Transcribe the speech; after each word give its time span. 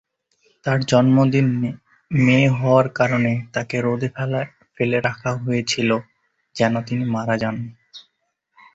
তাঁর 0.65 0.79
জন্মের 0.83 1.27
দিন, 1.31 1.47
মেয়ে 2.11 2.47
হওয়ার 2.57 2.87
কারণে 2.99 3.31
তাঁকে 3.53 3.77
রোদে 3.81 4.09
ফেলে 4.75 4.97
রাখা 5.07 5.31
হয়েছিল 5.43 5.89
যেন 6.55 6.73
তিনি 6.87 7.03
মারা 7.15 7.35
যান। 7.37 7.55